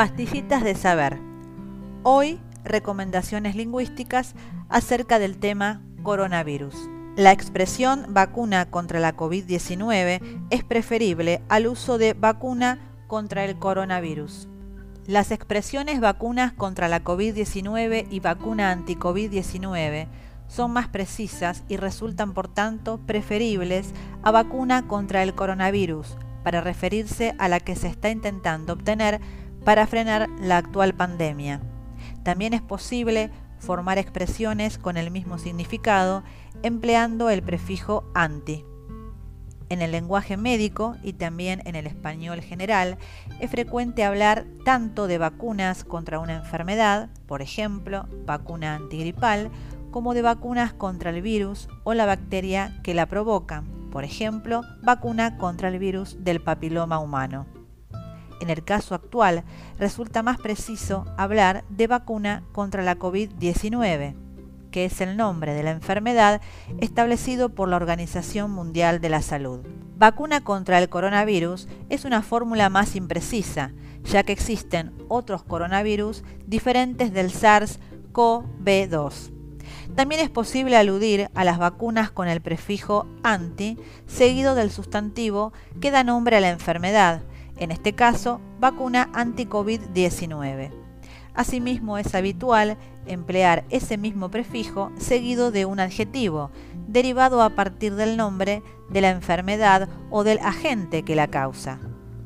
[0.00, 1.18] Pastillitas de saber.
[2.04, 4.34] Hoy, recomendaciones lingüísticas
[4.70, 6.74] acerca del tema coronavirus.
[7.16, 12.78] La expresión vacuna contra la COVID-19 es preferible al uso de vacuna
[13.08, 14.48] contra el coronavirus.
[15.06, 20.08] Las expresiones vacunas contra la COVID-19 y vacuna anti-COVID-19
[20.48, 23.92] son más precisas y resultan por tanto preferibles
[24.22, 29.20] a vacuna contra el coronavirus para referirse a la que se está intentando obtener
[29.64, 31.60] para frenar la actual pandemia.
[32.22, 36.22] También es posible formar expresiones con el mismo significado
[36.62, 38.64] empleando el prefijo anti.
[39.68, 42.98] En el lenguaje médico y también en el español general
[43.38, 49.50] es frecuente hablar tanto de vacunas contra una enfermedad, por ejemplo, vacuna antigripal,
[49.92, 55.36] como de vacunas contra el virus o la bacteria que la provoca, por ejemplo, vacuna
[55.36, 57.59] contra el virus del papiloma humano.
[58.40, 59.44] En el caso actual,
[59.78, 64.14] resulta más preciso hablar de vacuna contra la COVID-19,
[64.70, 66.40] que es el nombre de la enfermedad
[66.78, 69.60] establecido por la Organización Mundial de la Salud.
[69.96, 73.72] Vacuna contra el coronavirus es una fórmula más imprecisa,
[74.04, 79.32] ya que existen otros coronavirus diferentes del SARS-CoV-2.
[79.94, 85.90] También es posible aludir a las vacunas con el prefijo anti, seguido del sustantivo que
[85.90, 87.20] da nombre a la enfermedad,
[87.60, 90.70] en este caso, vacuna anti-COVID-19.
[91.34, 96.50] Asimismo, es habitual emplear ese mismo prefijo seguido de un adjetivo,
[96.88, 101.78] derivado a partir del nombre de la enfermedad o del agente que la causa.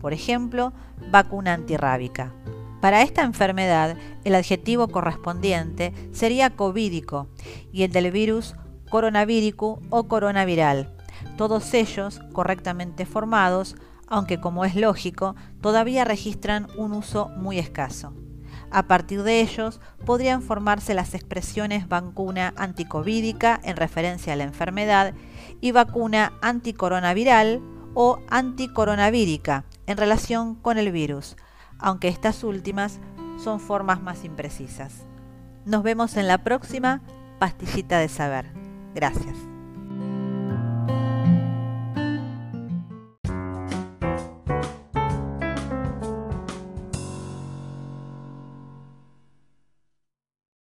[0.00, 0.72] Por ejemplo,
[1.10, 2.34] vacuna antirrábica.
[2.80, 7.28] Para esta enfermedad, el adjetivo correspondiente sería covídico
[7.72, 8.54] y el del virus
[8.90, 10.94] coronavírico o coronaviral,
[11.36, 13.76] todos ellos correctamente formados
[14.10, 18.12] aunque como es lógico, todavía registran un uso muy escaso.
[18.70, 25.14] A partir de ellos podrían formarse las expresiones vacuna anticovídica en referencia a la enfermedad
[25.60, 27.62] y vacuna anticoronaviral
[27.94, 31.36] o anticoronavírica en relación con el virus,
[31.78, 33.00] aunque estas últimas
[33.42, 35.06] son formas más imprecisas.
[35.64, 37.00] Nos vemos en la próxima
[37.38, 38.52] pastillita de saber.
[38.94, 39.36] Gracias.